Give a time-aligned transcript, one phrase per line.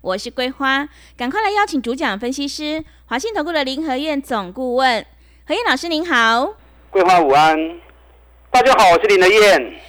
[0.00, 5.04] 我是桂花，赶快来邀请主讲分析师华信投顾的林和燕总顾问
[5.44, 6.54] 何燕老师，您好。
[6.90, 7.80] 桂花午安，
[8.50, 9.80] 大家好，我是林和燕。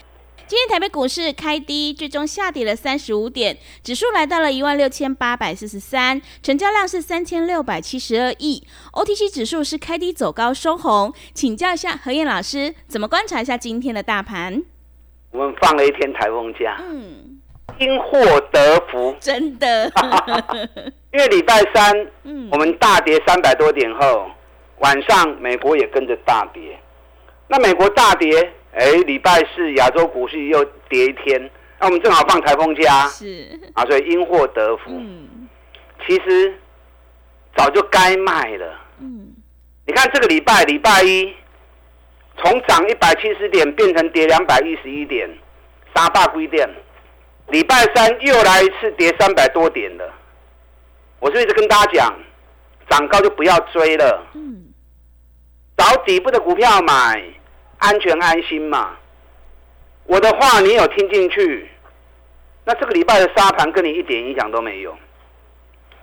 [0.48, 8.66] 今天台北股市开低，最终下跌了三十五点，指数来到了一万六千八百四十三，成交量是三千六百七十二亿。
[8.94, 14.64] OTC 指数是开低走高收红，请教一下何燕老师，怎么观察一下今天的大盘？
[15.32, 16.82] 我们放了一天台风假。
[16.82, 17.39] 嗯。
[17.78, 18.20] 因祸
[18.52, 19.92] 得福，真的。
[21.14, 22.08] 因为礼拜三，
[22.52, 24.30] 我们大跌三百多点后，
[24.80, 26.80] 晚上美国也跟着大跌。
[27.48, 34.92] 那美国大跌，哎，礼拜四亚洲股市又跌一天，那我们正好放台风假，是啊，所以因祸得福。
[34.92, 35.48] 嗯，
[36.06, 36.54] 其实
[37.56, 38.80] 早就该卖了。
[39.00, 39.34] 嗯，
[39.88, 41.34] 你看这个礼拜礼拜一，
[42.38, 45.28] 从涨一百七十点变成跌两百一十一点，
[45.96, 46.70] 杀大规点。
[47.50, 50.08] 礼拜三又来一次跌三百多点的，
[51.20, 52.20] 我是一直跟大家讲，
[52.90, 54.24] 涨高就不要追了，
[55.76, 57.24] 找底部的股票买，
[57.80, 58.96] 安全安心嘛。
[60.06, 61.70] 我的话你有听进去，
[62.66, 64.96] 那这个礼拜的沙盘跟你一点影响都没有，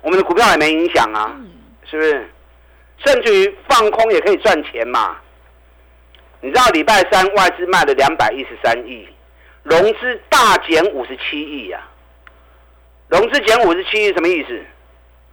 [0.03, 1.37] 我们的股票也没影响啊，
[1.85, 2.29] 是不是？
[3.05, 5.19] 甚至于放空也可以赚钱嘛。
[6.41, 9.07] 你知道礼拜三外资卖了两百一十三亿。
[9.67, 11.81] 融资大减五十七亿呀！
[13.09, 14.65] 融资减五十七亿什么意思？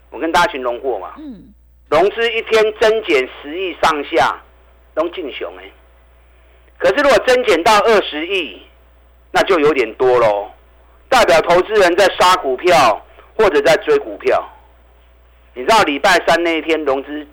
[0.10, 1.14] 我跟大家形容过嘛。
[1.20, 1.54] 嗯。
[1.88, 4.36] 融资一天增减十亿上下，
[4.96, 5.64] 都进熊哎。
[6.80, 8.60] 可是如果增减到二十亿，
[9.30, 10.50] 那就有点多喽，
[11.10, 13.06] 代表投资人在杀股票
[13.38, 14.44] 或者在追股票。
[15.54, 17.28] 你知道礼拜三那一天融资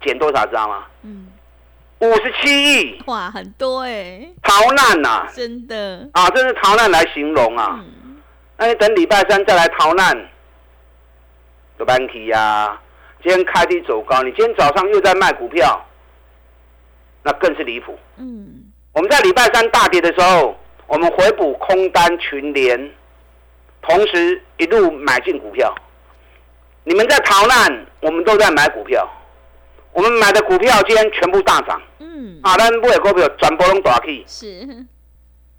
[0.00, 0.86] 减多少张吗？
[1.02, 1.26] 嗯。
[2.00, 2.48] 五十七
[2.88, 4.26] 亿，哇，很多哎！
[4.42, 7.78] 逃难呐，真的啊，这是逃难来形容啊。
[8.56, 10.16] 那你等礼拜三再来逃难，
[11.78, 12.78] 有班提呀。
[13.22, 15.78] 今天开低走高，你今天早上又在卖股票，
[17.22, 17.98] 那更是离谱。
[18.16, 22.90] 嗯，我们在礼拜三大跌的时候，我们回补空单群联，
[23.82, 25.74] 同时一路买进股票。
[26.84, 29.06] 你们在逃难，我们都在买股票。
[29.92, 34.24] 我们买的股票今天全部大涨，嗯，啊，咱买的股票全部拢大起。
[34.26, 34.86] 是，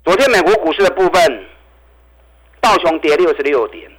[0.03, 1.45] 昨天美国股市的部分，
[2.61, 3.91] 道琼跌六十六点，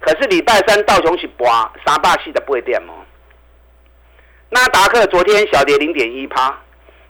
[0.00, 1.46] 可是礼拜三道琼是跌
[1.84, 3.04] 三八四的八点哦。
[4.50, 6.56] 纳达克昨天小跌零点一趴，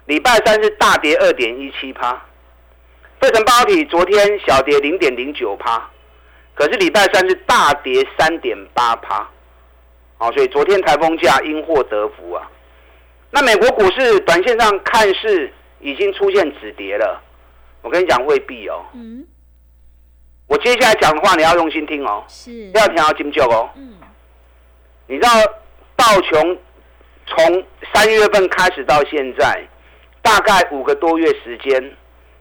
[0.06, 2.20] 礼拜三是大跌二点一七趴。
[3.20, 5.90] 费城半导体昨天小跌零点零九趴，
[6.54, 9.28] 可是礼拜三是大跌三点八趴。
[10.18, 12.50] 好，所以昨天台风假因祸得福啊。
[13.30, 17.22] 那美国股市短线上看是已经出现止跌了，
[17.82, 18.84] 我跟你讲未必哦。
[18.94, 19.24] 嗯。
[20.48, 22.24] 我接下来讲的话你要用心听哦。
[22.26, 22.70] 是。
[22.72, 23.70] 要听到金九哦。
[23.76, 23.94] 嗯。
[25.06, 25.30] 你知道
[25.94, 26.58] 道琼
[27.26, 27.64] 从
[27.94, 29.62] 三月份开始到现在，
[30.20, 31.96] 大概五个多月时间，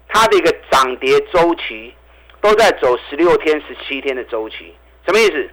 [0.07, 1.93] 它的一个涨跌周期
[2.41, 4.73] 都在走十六天、十七天的周期，
[5.05, 5.47] 什么意思？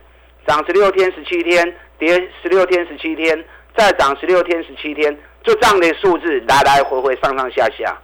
[0.47, 1.77] 涨十六天、十七天。
[1.99, 3.44] 跌十六天、十七天，
[3.77, 7.97] 再涨十六天、十七天，就这样的数字来来回回上上下下。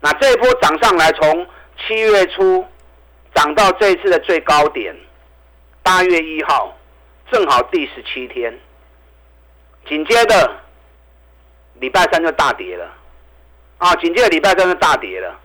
[0.00, 1.46] 那这一波涨上来，从
[1.78, 2.64] 七月初
[3.34, 4.94] 涨到这一次的最高点，
[5.82, 6.76] 八月一号，
[7.30, 8.58] 正好第十七天。
[9.88, 10.60] 紧接着
[11.80, 12.90] 礼拜三就大跌了，
[13.78, 15.38] 啊，紧接着礼拜三就大跌了。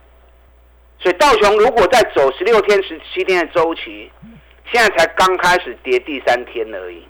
[0.98, 4.10] 所以道琼如果在走十六天、十七天的周期。
[4.72, 7.02] 现在才刚开始跌第三天而已，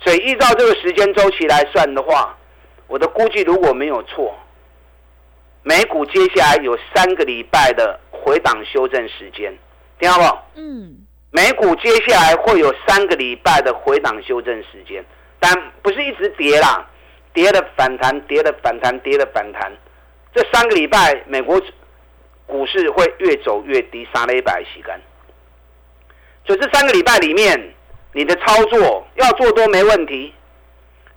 [0.00, 2.36] 所以依照这个时间周期来算的话，
[2.86, 4.34] 我的估计如果没有错，
[5.62, 9.52] 美股接下来有三个礼拜的回档修正时间，
[9.98, 10.60] 听到不？
[10.60, 10.96] 嗯，
[11.30, 15.04] 美股接下来会有三个礼拜的回档修正时间，
[15.40, 15.52] 但
[15.82, 16.88] 不是一直跌啦，
[17.32, 19.72] 跌了反弹，跌了反弹，跌了反弹，
[20.32, 21.60] 这三个礼拜美国
[22.46, 25.00] 股市会越走越低，三了一百洗干。
[26.46, 27.74] 就这三个礼拜里面，
[28.12, 30.32] 你的操作要做多没问题，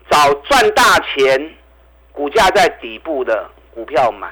[0.10, 1.56] 找赚大钱、
[2.12, 4.28] 股价在底部的股票买。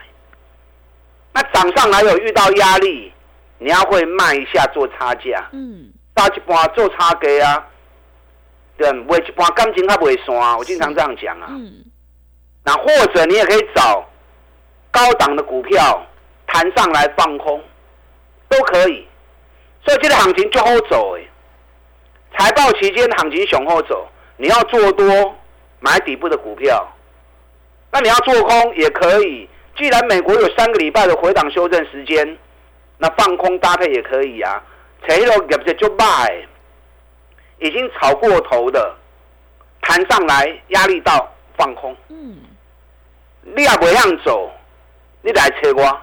[1.33, 3.13] 那涨上来有遇到压力，
[3.59, 5.47] 你要会卖一下做差价。
[5.51, 7.67] 嗯，大一半做差价啊，
[8.75, 11.47] 对，卖一半感情还袂散，我经常这样讲啊。
[11.51, 11.85] 嗯，
[12.63, 14.03] 那或者你也可以找
[14.89, 16.03] 高档的股票
[16.47, 17.63] 弹上来放空，
[18.49, 19.07] 都可以。
[19.87, 21.21] 所以这个行情就好走哎。
[22.37, 24.05] 财报期间行情雄厚走，
[24.35, 25.33] 你要做多
[25.79, 26.85] 买底部的股票，
[27.89, 29.49] 那你要做空也可以。
[29.77, 32.37] 既然美国有三个礼拜的回档修正时间，
[32.97, 34.61] 那放空搭配也可以啊。
[35.07, 36.45] 前一路入只就卖，
[37.59, 38.93] 已经炒过头的，
[39.81, 41.95] 弹上来压力到放空。
[42.09, 42.35] 嗯，
[43.41, 44.51] 你也不样走，
[45.21, 45.97] 你来切我，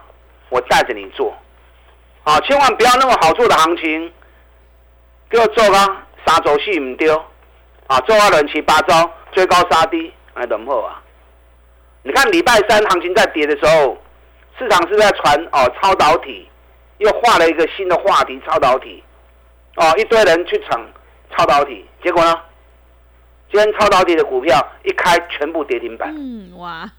[0.49, 1.37] 我带着你做。
[2.25, 4.11] 好，千万不要那么好做的行情，
[5.29, 6.07] 给我做啊！
[6.27, 7.15] 杀走四唔丢，
[7.87, 11.03] 啊，做啊乱七八糟，追高杀低，哎，等好啊！
[12.03, 13.99] 你看礼拜三行情在跌的时候，
[14.59, 16.49] 市场是在传哦超导体，
[16.97, 19.05] 又画了一个新的话题超导体，
[19.77, 20.81] 哦一堆人去抢
[21.37, 22.41] 超导体，结果呢，
[23.53, 26.91] 今天超导体的股票一开全部跌停板，嗯哇，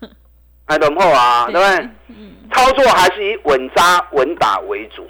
[0.65, 1.89] 哎等好啊，对不对？
[2.09, 5.07] 嗯，操作还是以稳扎稳打为主，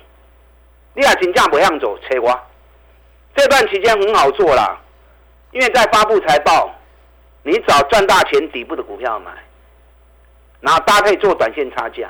[0.93, 2.37] 你也金价不向走，切瓜。
[3.35, 4.77] 这段期间很好做啦，
[5.51, 6.73] 因为在发布财报，
[7.43, 9.31] 你找赚大钱底部的股票买，
[10.61, 12.09] 然后搭配做短线差价。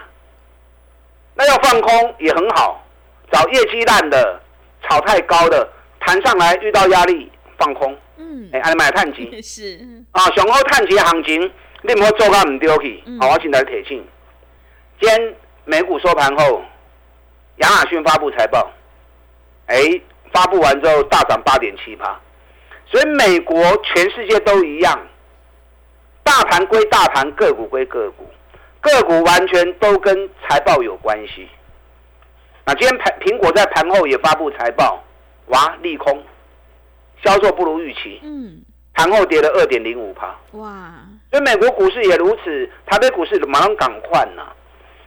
[1.36, 2.83] 那要放空也很好，
[3.31, 4.42] 找业绩烂的、
[4.83, 5.68] 炒太高的，
[6.00, 7.95] 弹上来遇到压力放空。
[8.18, 9.80] 嗯，哎，买碳基 是
[10.12, 11.51] 啊，上好碳基行情，
[11.88, 13.04] 你唔好做到唔丢去。
[13.20, 14.04] 好，我现在铁信。
[15.00, 15.36] 今天
[15.66, 16.62] 美股收盘后，
[17.58, 18.72] 亚马逊发布财报，
[19.68, 20.02] 哎。
[20.34, 22.20] 发布完之后大涨八点七趴，
[22.88, 25.00] 所以美国全世界都一样，
[26.24, 28.28] 大盘归大盘，个股归个股，
[28.81, 31.48] 个股完全都跟财报有关系。
[32.66, 35.02] 那今天盘苹果在盘后也发布财报，
[35.46, 36.22] 哇，利空，
[37.24, 38.62] 销售不如预期，嗯，
[38.94, 40.96] 盘后跌了二点零五趴，哇，
[41.36, 44.42] 所以美国股市也如此，台北股市马上赶快呐，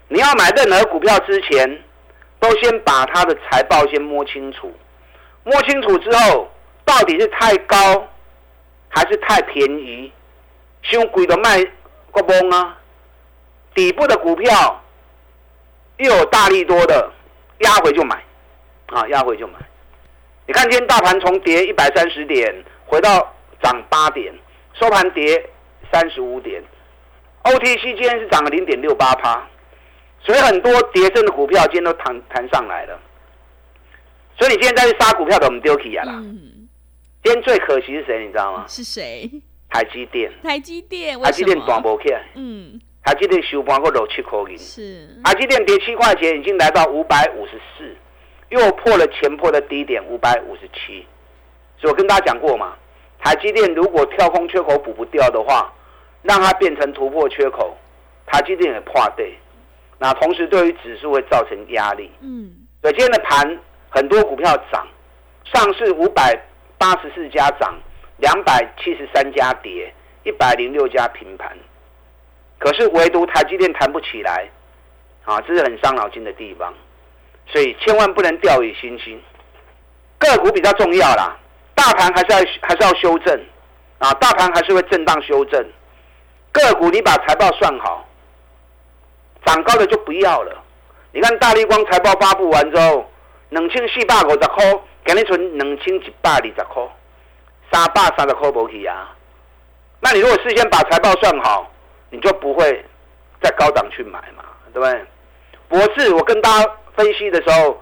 [0.09, 1.83] 你要买任何股票之前，
[2.39, 4.71] 都先把它的财报先摸清楚。
[5.43, 6.47] 摸清楚之后，
[6.85, 8.07] 到底是太高
[8.91, 10.13] 还是太便宜？
[10.83, 11.65] 凶贵的卖
[12.13, 12.77] 个崩啊！
[13.75, 14.85] 底部的股票
[15.97, 17.11] 又有大力多的，
[17.61, 18.23] 压回就买
[18.89, 19.55] 啊，压回就买。
[20.47, 22.55] 你看今天大盘从跌一百三十点
[22.85, 24.31] 回到涨八点，
[24.75, 25.43] 收盘跌
[25.93, 26.63] 三十五点
[27.43, 29.47] ，OTC 今天是涨了零点六八趴，
[30.21, 32.99] 所以很多跌升的股票今天都弹弹上来了。
[34.39, 36.13] 所以你今天再去杀股票的，我们丢弃啊啦。
[37.25, 38.25] 今天最可惜是谁？
[38.25, 38.65] 你知道吗？
[38.69, 39.29] 是谁？
[39.71, 40.31] 台积电。
[40.43, 42.23] 台积电，台积电短波起来。
[42.35, 42.81] 嗯。
[43.05, 44.57] 台积电收盘过六七块银。
[44.57, 45.21] 是。
[45.25, 47.97] 台积电跌七块钱，已经来到五百五十四，
[48.51, 51.05] 又破了前破的低点五百五十七。
[51.81, 52.75] 所以我跟大家讲过嘛，
[53.19, 55.73] 台积电如果跳空缺口补不掉的话，
[56.23, 57.77] 让它变成突破缺口，
[58.27, 59.37] 台积电也破对。
[59.99, 62.11] 那同时对于指数会造成压力。
[62.21, 62.51] 嗯。
[62.83, 63.59] 所以今天的盘。
[63.91, 64.87] 很多股票涨，
[65.45, 66.39] 上市五百
[66.77, 67.75] 八十四家涨，
[68.19, 69.91] 两百七十三家跌，
[70.25, 71.57] 一百零六家平盘。
[72.59, 74.47] 可是唯独台积电弹不起来，
[75.25, 76.73] 啊，这是很伤脑筋的地方。
[77.47, 79.19] 所以千万不能掉以轻心，
[80.19, 81.35] 个股比较重要啦。
[81.75, 83.41] 大盘还是要还是要修正，
[83.97, 85.67] 啊，大盘还是会震荡修正。
[86.53, 88.07] 个股你把财报算好，
[89.45, 90.65] 涨高的就不要了。
[91.13, 93.05] 你看大立光财报发布完之后。
[93.51, 94.63] 两千四百五十块，
[95.07, 96.83] 今日存两千一百二十块，
[97.73, 99.17] 三百三十块无去啊。
[100.01, 101.67] 那你如果事先把财报算好，
[102.11, 102.85] 你就不会
[103.41, 105.07] 在高档去买嘛，对不对？
[105.67, 107.81] 博智，我跟大家分析的时候，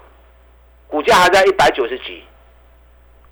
[0.87, 2.23] 股价还在一百九十几。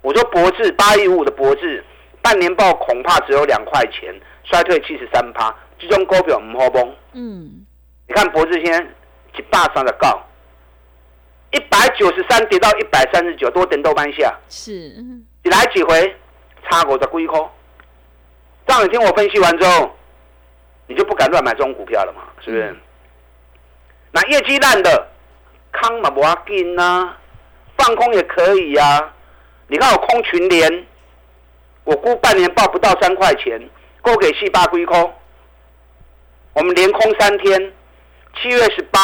[0.01, 1.81] 我说博智八一五的博智，
[2.21, 4.13] 半年报恐怕只有两块钱，
[4.45, 6.95] 衰退七十三趴，这种股票唔好崩。
[7.13, 7.65] 嗯，
[8.07, 8.79] 你看博智现在
[9.37, 10.21] 一百三十九。
[11.51, 14.35] 一百九十三跌到一百三十九，多等豆半下。
[14.49, 14.71] 是，
[15.41, 16.13] 你来几回，
[16.63, 17.49] 差我的龟壳。
[18.65, 19.95] 让你听我分析完之后，
[20.87, 22.23] 你就不敢乱买这种股票了嘛？
[22.41, 22.75] 是不是？
[24.11, 25.07] 那业绩烂的，
[25.71, 27.15] 康嘛不要紧呐，
[27.77, 29.13] 放空也可以呀。
[29.67, 30.85] 你看我空群联，
[31.85, 33.69] 我估半年报不到三块钱，
[34.05, 35.13] 够给四八归空。
[36.53, 37.73] 我们连空三天，
[38.39, 38.99] 七月十八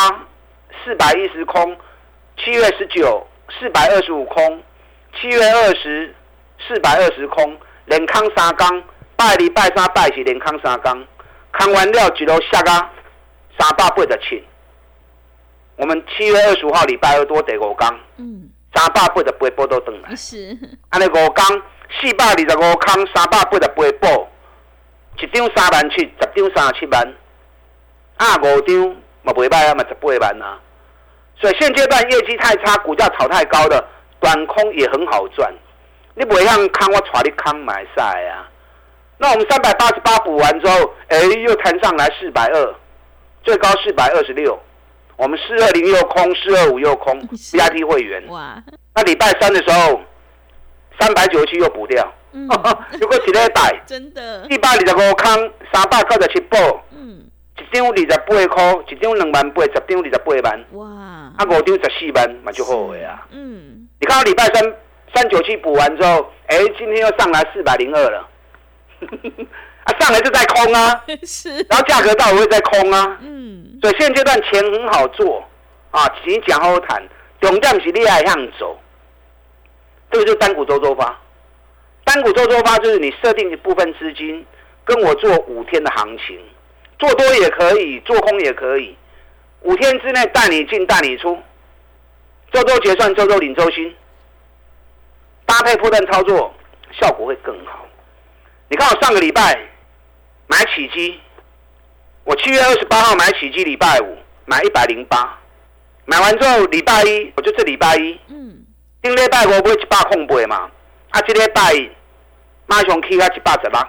[0.83, 1.75] 四百一十空。
[2.43, 3.27] 七月十九
[3.59, 4.63] 四百二十五空，
[5.13, 6.15] 七月二十
[6.67, 7.55] 四百二十空，
[7.85, 8.83] 连康三缸，
[9.15, 11.05] 拜礼拜三拜是连康三缸，
[11.51, 12.89] 康完料一路下啊，
[13.59, 14.43] 三百八十七。
[15.75, 20.57] 我们七月二十五号礼拜二多第五缸，嗯，三百八十八波都登来，是，
[20.89, 21.45] 安尼五缸
[21.99, 23.67] 四百二十五空，三百八十八
[23.99, 24.27] 补，
[25.21, 27.13] 一张三万七，十张三十七万，
[28.17, 30.59] 啊五张嘛袂歹啊，嘛十八万啊。
[31.39, 33.83] 所以现阶段业绩太差，股价炒太高的
[34.19, 35.51] 短空也很好赚。
[36.13, 38.47] 你不会让康我带你康买晒啊？
[39.17, 42.75] 那我们三百八十八补完之后，哎，又弹上来四百二，
[43.43, 44.59] 最高四百二十六。
[45.17, 48.27] 我们四二零又空，四二五又空， VIP 会员。
[48.27, 48.61] 哇！
[48.95, 50.01] 那礼拜三的时候，
[50.99, 52.11] 三百九十七又补掉，
[52.99, 56.55] 如果一个带，真的，一百二十五空，三百九十七补，
[56.91, 57.25] 嗯，
[57.57, 60.85] 一张二十八块，一张两万八，十张二十八万，哇！
[61.37, 63.25] 啊，五张十四万，嘛就好个啊。
[63.31, 64.73] 嗯，你看到礼拜三
[65.13, 68.29] 三九七补完之后，哎，今天又上来四百零二了，
[69.83, 73.77] 啊，上来就在空啊， 是，然后价格到会在空啊，嗯。
[73.81, 75.43] 所以现阶段钱很好做，
[75.89, 77.01] 啊，钱讲好谈，
[77.41, 78.77] 重点是你爱向走。
[80.11, 81.17] 这个就是单股周周发，
[82.03, 84.45] 单股做周发就是你设定一部分资金，
[84.83, 86.39] 跟我做五天的行情，
[86.99, 88.97] 做多也可以，做空也可以，
[89.61, 91.37] 五天之内带你进带你出，
[92.51, 93.95] 周周结算，周周领周薪，
[95.45, 96.53] 搭配破断操作，
[96.91, 97.85] 效果会更好。
[98.69, 99.59] 你看我上个礼拜
[100.47, 101.19] 买起基。
[102.23, 104.15] 我七月二十八号买起基，礼拜五
[104.45, 105.39] 买一百零八，
[106.05, 108.63] 买完之后礼拜一我就这礼拜一，嗯，
[109.01, 110.69] 顶礼拜五买一百空杯嘛，
[111.11, 111.89] 啊，即礼拜
[112.65, 113.79] 马上起到一百十六，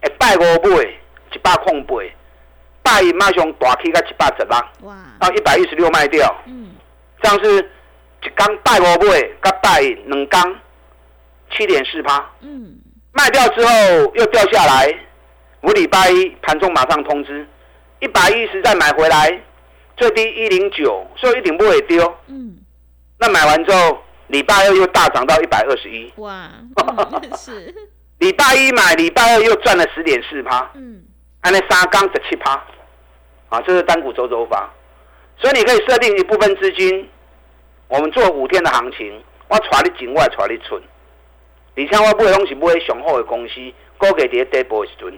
[0.00, 0.84] 哎，拜五买
[1.32, 1.94] 一百空八，
[2.82, 6.72] 拜一马上大起到一百十六，哇，到一百一十六卖掉，嗯，
[7.22, 7.70] 这样是
[8.22, 10.60] 一刚拜五买，跟拜两刚
[11.56, 12.76] 七点四趴，嗯，
[13.12, 13.72] 卖掉之后
[14.14, 14.92] 又掉下来，
[15.60, 17.46] 我礼拜一盘中马上通知。
[18.00, 19.40] 一百一十再买回来，
[19.96, 22.14] 最低一零九，所以一定不会丢。
[22.26, 22.58] 嗯，
[23.18, 26.12] 那买完之后，礼拜二又大涨到一百二十一。
[26.16, 26.50] 哇，
[27.36, 27.74] 是。
[28.18, 30.70] 礼拜一买，礼拜二又赚了十点四趴。
[30.74, 31.02] 嗯，
[31.40, 32.62] 按那三缸十七趴。
[33.50, 34.68] 啊，这是单股周周发，
[35.38, 37.08] 所以你可以设定一部分资金，
[37.86, 40.80] 我们做五天的行情，我带你进，我带你出。
[41.76, 43.54] 而且我买的东西买雄厚的公司，
[43.98, 45.12] 高给跌跌波时阵。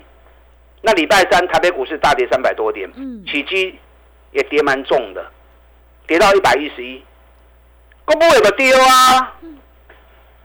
[0.83, 3.79] 那礼拜三台北股市大跌三百多点，嗯起基
[4.33, 5.25] 也跌蛮重的，
[6.07, 7.03] 跌到一百一十一，
[8.07, 9.35] 公布有个跌啊！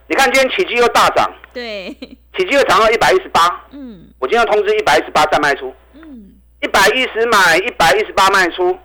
[0.07, 1.89] 你看今天起基又大涨，对，
[2.35, 8.77] 起基又涨到一百一十八，嗯，我今天通知一百一十八再卖出，嗯，一百一十买，一百一十八卖出，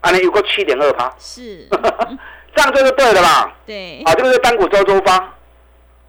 [0.00, 1.66] 啊，那有个七点二趴，是，
[2.54, 3.56] 这样就是对的吧？
[3.64, 5.16] 对，啊，这个是单股周周发，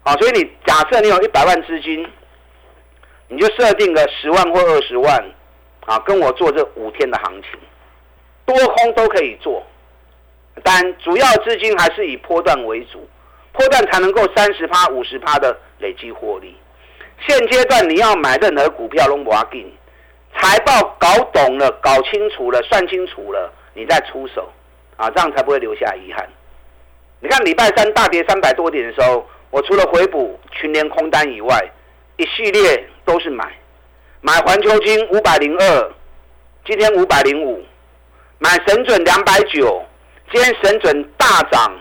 [0.02, 2.06] 啊，所以你假设你有一百万资金。
[3.28, 5.20] 你就设定个十万或二十万，
[5.84, 7.58] 啊，跟我做这五天的行情，
[8.44, 9.66] 多空都可以做，
[10.62, 13.08] 但主要资金还是以波段为主，
[13.52, 16.56] 波段才能够三十趴、五十趴的累积获利。
[17.26, 19.72] 现阶段你要买任何股票，龙博阿金，
[20.38, 24.50] 财报搞懂了、搞清楚了、算清楚了，你再出手，
[24.96, 26.28] 啊，这样才不会留下遗憾。
[27.20, 31.64] 你看礼拜三大跌三百多点的时候，我除了回补群联空单以外，
[32.16, 32.88] 一系列。
[33.06, 33.56] 都是买，
[34.20, 35.92] 买环球金五百零二，
[36.64, 37.64] 今天五百零五，
[38.40, 39.80] 买神准两百九，
[40.32, 41.78] 今天神准大涨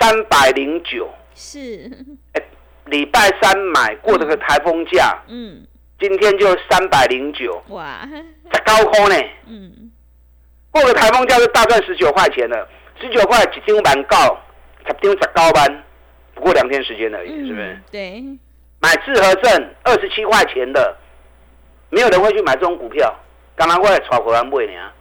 [0.00, 1.90] 三百零九，是，
[2.32, 2.42] 哎，
[2.86, 5.66] 礼拜三买过这个台风价，嗯，
[5.98, 8.08] 今天就三百零九，哇，
[8.52, 9.90] 在高空呢，嗯，
[10.70, 12.68] 过个台风价就大赚十九块钱了，
[13.00, 14.38] 十九块一张板高，
[14.86, 15.84] 十张十高班，
[16.34, 17.80] 不过两天时间而已，是不是？
[17.90, 18.22] 对。
[18.80, 20.96] 买智和证二十七块钱的，
[21.90, 23.14] 没有人会去买这种股票。
[23.54, 24.92] 刚刚我也炒回来买呢，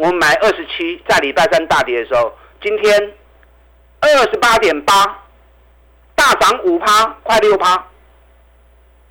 [0.00, 3.12] 我们买二十七，在礼拜三大跌的时候，今天
[4.00, 4.94] 二十八点八，
[6.14, 7.84] 大涨五趴，快六趴。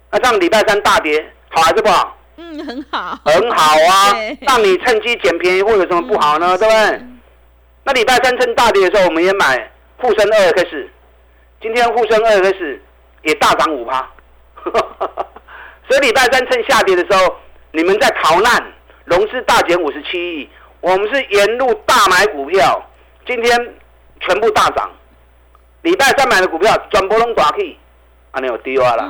[0.10, 2.17] 那上礼拜三大跌，好还是不好？
[2.38, 4.15] 嗯，很好，很好啊。
[4.41, 6.58] 让你趁机捡便宜，会有什么不好呢？
[6.58, 7.05] 对不对？
[7.84, 10.89] 那礼拜三趁大跌的时候，我们也买沪深二 X，
[11.62, 12.81] 今天沪深二 X
[13.22, 14.10] 也大涨五趴。
[15.88, 17.36] 所以礼拜三趁下跌的时候，
[17.74, 18.74] 你们在逃难，
[19.05, 20.50] 融资大减五十七亿，
[20.82, 22.82] 我们是沿路大买股票，
[23.26, 23.76] 今天
[24.22, 24.90] 全部大涨。
[25.82, 27.78] 礼拜三买的股票转波龙大 K，
[28.32, 29.10] 啊，你有低啊了。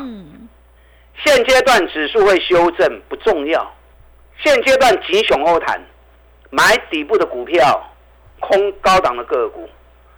[1.24, 3.76] 现阶段指数会修正不重要，
[4.42, 5.82] 现阶段急熊欧谈，
[6.50, 7.84] 买底部的股票，
[8.40, 9.68] 空高档的个股，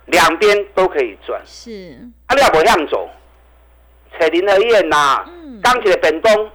[0.05, 1.41] 两边都可以赚。
[1.45, 3.09] 是，啊，你要不样走？
[4.19, 5.25] 彩林和燕呐，
[5.63, 6.51] 钢铁本东，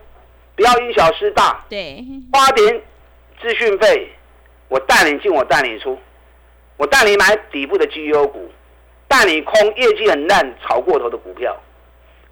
[0.55, 1.65] 不要因小失大。
[1.69, 2.83] 对，花点
[3.41, 4.11] 资讯费，
[4.69, 5.99] 我带你进，我带你出，
[6.77, 8.51] 我带你买底部的绩优股，
[9.09, 11.57] 带你空业绩很烂、炒过头的股票。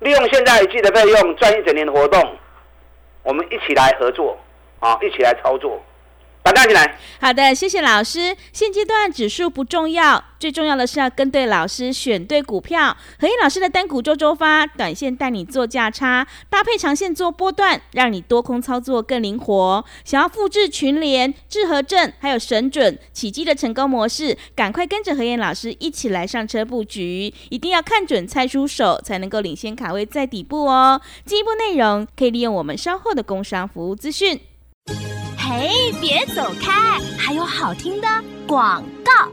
[0.01, 2.37] 利用现在一季的费用赚一整年的活动，
[3.23, 4.37] 我们一起来合作
[4.81, 5.83] 啊，一起来操作。
[6.45, 6.99] 把带进来。
[7.19, 8.37] 好的，谢谢老师。
[8.53, 12.95] 现阶段指数不重要，最重要的是要跟对老师，选对股票。
[13.19, 19.83] 何燕老师的单股周周发，短线带你做价差，搭配长线做波段，让你多空操作更灵活。
[20.05, 31.01] 想要复制群联、智和证还有神准、起基的成功模式，赶快跟着何燕老师一起来上车布局，一定要看准猜出手，才能够领先卡位在底部哦。
[31.25, 34.39] 进一步内容可以利用我们稍后的工商服务资讯。
[35.57, 35.71] 哎，
[36.01, 36.99] 别走开！
[37.17, 38.09] 还有好听的
[38.45, 39.33] 广告。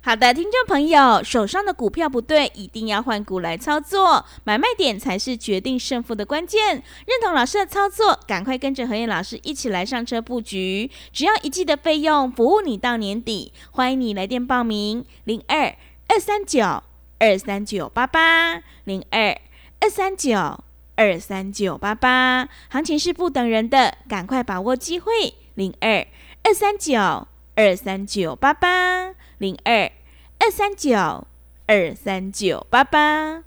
[0.00, 6.76] 好的，听众朋友，手上的股票不对，一定要换股来操作，买卖点才是决定胜负的关键。
[7.06, 13.52] 认同老师的操作，赶快跟着何燕老师一起来上车布局，只要一季的费用，服务你到年底。
[13.70, 15.76] 欢迎你来电报名：零二
[16.08, 16.82] 二三九
[17.18, 19.38] 二三九八八零二
[19.80, 20.64] 二三九
[20.96, 22.48] 二三九八八。
[22.70, 25.34] 行情是不等人的，赶快把握机会。
[25.54, 26.06] 零二
[26.42, 29.90] 二三九二三九八八零二
[30.38, 31.26] 二三九
[31.66, 33.42] 二三九八八，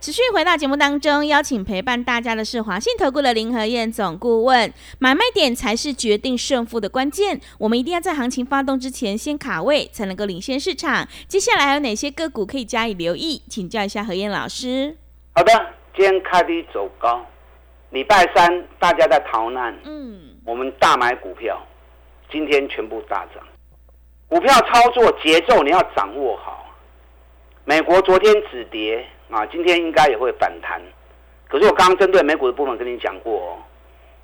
[0.00, 4.72] 持续回到节目当中，邀请陪伴大家的是华信投顾的林和燕总顾问。
[4.98, 11.06] 买卖点才是决定胜负的关键，我们一定要在行情发动之前先卡位，才能够领先市场。
[11.28, 13.42] 接下来还有哪些个股可以加以留意？
[13.48, 14.96] 请教一下何燕老师。
[15.34, 15.52] 好的，
[15.96, 17.24] 今天开低走高，
[17.90, 20.33] 礼拜三大家在逃难，嗯。
[20.44, 21.58] 我们大买股票，
[22.30, 23.42] 今天全部大涨。
[24.28, 26.66] 股票操作节奏你要掌握好。
[27.64, 30.80] 美国昨天止跌啊，今天应该也会反弹。
[31.48, 33.56] 可是我刚刚针对美股的部分跟你讲过哦，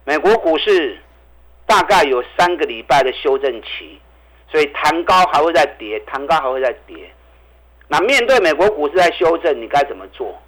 [0.05, 0.99] 美国股市
[1.65, 3.99] 大概有三个礼拜的修正期，
[4.51, 7.11] 所以弹高还会再跌，弹高还会再跌。
[7.89, 10.39] 那面对美国股市在修正，你该怎么做？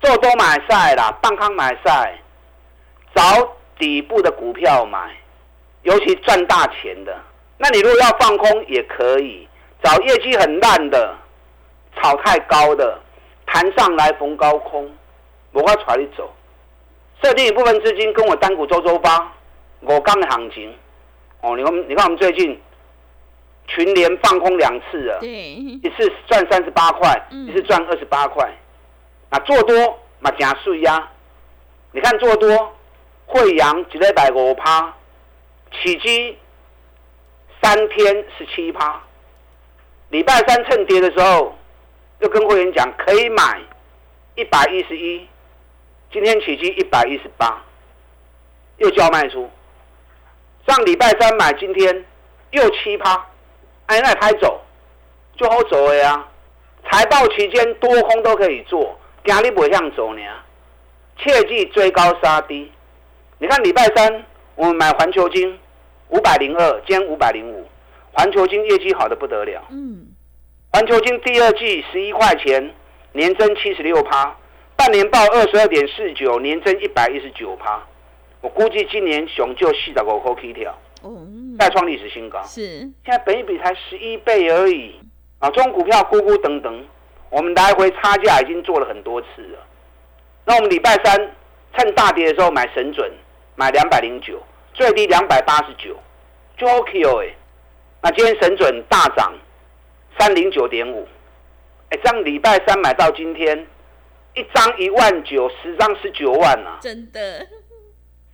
[0.00, 2.18] 做多买赛啦，半康买赛，
[3.14, 3.22] 早。
[3.78, 5.14] 底部的股票买，
[5.82, 7.16] 尤其赚大钱的。
[7.58, 9.48] 那你如果要放空也可以，
[9.82, 11.14] 找业绩很烂的，
[11.96, 13.00] 炒太高的，
[13.46, 14.90] 弹上来逢高空，
[15.52, 16.32] 我会带你走。
[17.22, 19.32] 设定一部分资金跟我单股周周发，
[19.80, 20.74] 我刚的行情。
[21.40, 22.60] 哦，你看，你看我们最近
[23.66, 28.50] 群联放空两次了，一次赚三十八块，一次赚二十八块。
[29.30, 29.76] 那做多
[30.20, 31.10] 嘛加税呀？
[31.92, 32.72] 你看做多。
[33.34, 34.94] 贵阳一礼拜五趴，
[35.72, 36.38] 起基
[37.60, 39.02] 三天是七趴。
[40.10, 41.58] 礼拜三趁跌的时候，
[42.20, 43.60] 又跟会员讲可以买
[44.36, 45.26] 一百一十一，
[46.12, 47.60] 今天起基一百一十八，
[48.76, 49.50] 又叫卖出。
[50.68, 52.04] 上礼拜三买，今天
[52.52, 53.16] 又七趴，
[53.86, 54.62] 哎，那拍走
[55.36, 56.24] 就好走了呀。
[56.88, 60.22] 财报期间多空都可以做，今日不会向走呢，
[61.18, 62.70] 切记追高杀低。
[63.38, 65.58] 你看礼拜三我们买环球金
[66.08, 67.66] 五百零二，今天五百零五，
[68.12, 69.62] 环球金业绩好的不得了。
[69.70, 70.06] 嗯，
[70.72, 72.72] 环球金第二季十一块钱，
[73.12, 74.34] 年增七十六趴，
[74.76, 77.82] 半年报二十二点四九，年增一百一十九趴。
[78.40, 81.26] 我估计今年熊就四十五块起跳，哦，
[81.58, 82.40] 再创历史新高。
[82.44, 84.94] 是，现在本一比才十一倍而已
[85.40, 85.50] 啊！
[85.50, 86.84] 中股票咕咕等等，
[87.30, 89.58] 我们来回差价已经做了很多次了。
[90.44, 91.34] 那我们礼拜三
[91.76, 93.10] 趁大跌的时候买神准。
[93.56, 95.96] 买两百零九，最低两百八十九，
[96.56, 97.34] 就 OK 哦哎。
[98.02, 99.32] 那今天神准大涨
[100.18, 101.06] 三零九点五，
[101.90, 103.66] 哎，这样礼拜三买到今天，
[104.34, 106.78] 一张一万九，十张十九万啊！
[106.80, 107.20] 真的。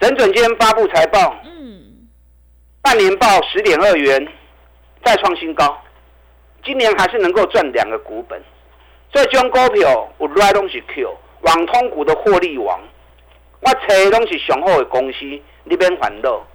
[0.00, 2.08] 神准今天发布财报，嗯，
[2.80, 4.26] 半年报十点二元，
[5.04, 5.78] 再创新高，
[6.64, 8.42] 今年还是能够赚两个股本。
[9.12, 12.80] 所以将股票有 right 东西 Q，网通股的获利王。
[13.60, 15.18] 我找拢是上好的公司，
[15.64, 16.46] 你免烦恼。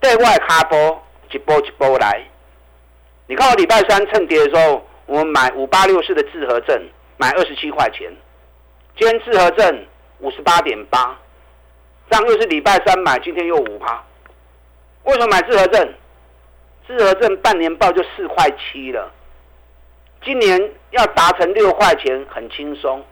[0.00, 2.20] 对外卡波一波一波来。
[3.28, 6.76] 你看我礼拜三趁跌的时候，我们买五八六四的智和证，
[7.16, 8.12] 买二十七块钱。
[8.96, 9.86] 今天智和证
[10.18, 11.16] 五十八点八，
[12.10, 14.02] 这样又是礼拜三买，今天又五趴。
[15.04, 15.94] 为什么买智和证？
[16.88, 19.12] 智和证半年报就四块七了，
[20.24, 23.04] 今年要达成六块钱很轻松。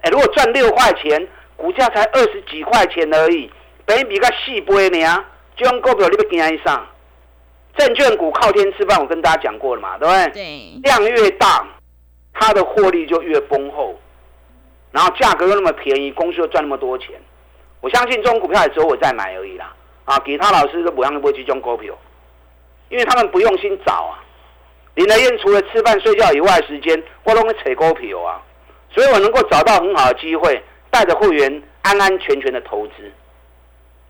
[0.00, 1.28] 哎，如果赚六块钱。
[1.56, 3.50] 股价才二十几块钱而已，
[3.84, 5.24] 本比个细杯呢，
[5.56, 6.86] 就用股票你不惊一上。
[7.76, 10.30] 证券股靠天吃饭，我跟大家讲过了嘛，对不对？
[10.32, 10.80] 对。
[10.82, 11.66] 量越大，
[12.32, 13.98] 它的获利就越丰厚，
[14.92, 17.10] 然后价格又那么便宜，公司又赚那么多钱。
[17.80, 19.74] 我相信这种股票也只有我在买而已啦。
[20.04, 21.92] 啊，其他老师都不让不会去中股票，
[22.90, 24.22] 因为他们不用心找啊。
[24.94, 28.40] 林德燕除了吃饭睡觉以外时间，我都会扯股票啊，
[28.92, 30.62] 所以我能够找到很好的机会。
[30.94, 32.92] 带着会员安安全全的投资。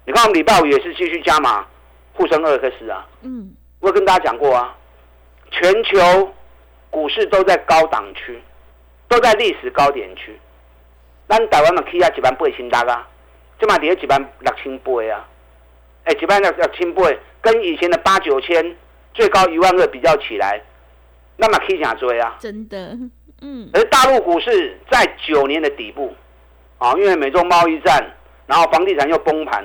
[0.04, 1.66] 你看我们礼拜五也是继续加码
[2.12, 3.08] 沪深二克斯啊。
[3.22, 4.76] 嗯，我跟大家讲过啊，
[5.50, 6.30] 全球
[6.90, 8.38] 股市都在高档区，
[9.08, 10.38] 都在历史高点区。
[11.26, 13.08] 咱台湾嘛起啊一万八千大啊，
[13.58, 15.26] 这嘛跌一万六千八啊。
[16.04, 17.02] 哎，一万六六千八，
[17.40, 18.76] 跟以前的八九千
[19.14, 20.62] 最高一万二比较起来，
[21.38, 22.36] 那么可以讲追啊。
[22.38, 22.94] 真的，
[23.40, 23.70] 嗯。
[23.72, 26.14] 而大陆股市在九年的底部，
[26.84, 28.04] 啊，因为美洲贸易战，
[28.46, 29.64] 然后房地产又崩盘。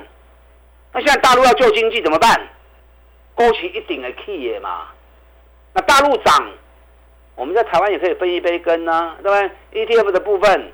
[0.92, 2.48] 那现在大陆要救经济怎么办？
[3.34, 4.86] 勾起一顶的 key 嘛。
[5.74, 6.50] 那大陆涨，
[7.34, 10.72] 我们在台湾也可以分一杯羹啊，对不对？ETF 的部分，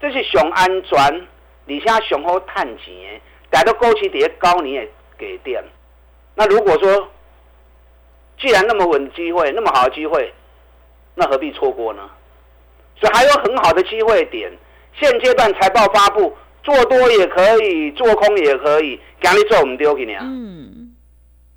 [0.00, 1.26] 这是熊安全，
[1.64, 5.64] 你现在熊好探钱，逮到勾起底下高你也给电。
[6.36, 7.08] 那如果说，
[8.38, 10.32] 既然那么稳的机会，那么好的机会，
[11.16, 12.08] 那何必错过呢？
[13.00, 14.50] 所以还有很好的机会点，
[14.94, 16.36] 现阶段财报发布。
[16.64, 20.20] 做多也可以，做空也可以，讲你做我们丢给你啊。
[20.22, 20.92] 嗯，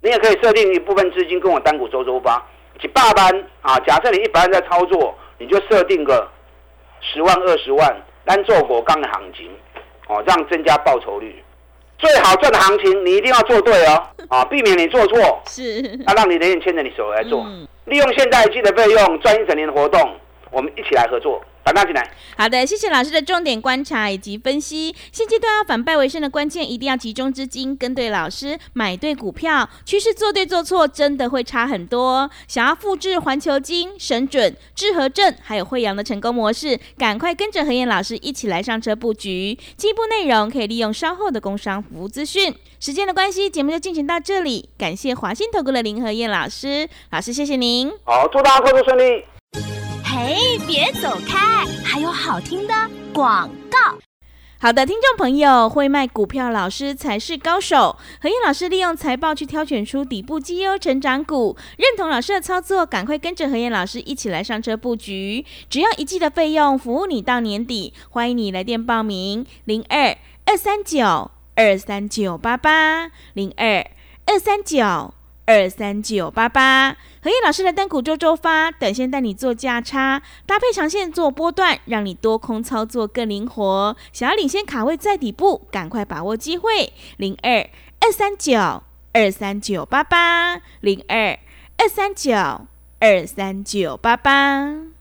[0.01, 2.41] 你也可以设定一部分资金跟我单股周周发，
[2.79, 3.77] 几百班啊。
[3.79, 6.25] 假设你一百万在操作，你就设定个
[7.01, 9.49] 十万、二十万单做果钢的行情，
[10.07, 11.43] 哦，这样增加报酬率。
[11.97, 15.41] 最好赚的行情，你一定要做对哦，啊， 避免你做错。
[15.45, 17.45] 是，啊，让你的人牵着你手来做，
[17.83, 20.15] 利用现在季的费用赚一整年的活动，
[20.51, 21.43] 我们一起来合作。
[21.65, 22.11] 打进来。
[22.37, 24.95] 好的，谢谢老师的重点观察以及分析。
[25.11, 29.69] 现阶段要反败为胜的关键，一定要集中资金，跟对老师，买对股票。
[29.85, 32.29] 趋势做对做错，真的会差很多。
[32.47, 39.57] 想要复制环球金、神准、智和正还有惠阳的成功模式，赶快跟着何燕老师一起来上车布局。
[39.77, 42.55] 进一步内容可以利用稍后的工商服务资讯。
[42.79, 44.69] 时间的关系，节目就进行到这里。
[44.77, 47.91] 感谢华信投顾的林和燕老师，老师谢谢您。
[48.03, 49.80] 好，祝大家工作顺利。
[50.31, 51.65] 哎，别走开！
[51.83, 52.73] 还有好听的
[53.13, 53.97] 广告。
[54.61, 57.97] 好的，听众朋友，会卖股票老师才是高手。
[58.21, 65.45] 何燕老师利用财报去挑选出底部绩优成长股，认同老师的操作，赶快跟着何燕老师一起来上车布局。
[65.69, 67.93] 只要一季的费用，服务你到年底。
[68.09, 70.15] 欢迎你来电报名：零二
[70.45, 73.85] 二三九二三九八八零二
[74.27, 75.13] 二三九。
[75.51, 83.97] 二三九八八，何燕老师的单股周周发，短线带你做价差，搭配长线做波段，让你多空操作更灵活。
[84.13, 86.93] 想要领先卡位在底部，赶快把握机会。
[87.17, 91.37] 零二二三九二三九八八，零二
[91.77, 92.31] 二三九
[92.99, 95.00] 二三九八八。